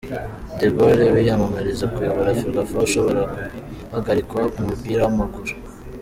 De 0.59 0.67
Gaulle 0.75 1.05
wiyamamariza 1.15 1.85
kuyobora 1.93 2.35
Ferwafa 2.39 2.77
ashobora 2.87 3.21
guhagarikwa 3.91 4.39
mu 4.55 4.63
mupira 4.69 5.01
w’amaguru 5.05 5.53